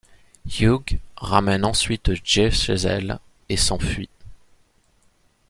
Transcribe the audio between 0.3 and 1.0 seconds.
Hugh